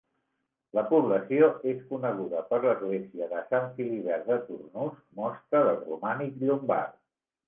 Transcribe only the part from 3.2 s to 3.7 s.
de Sant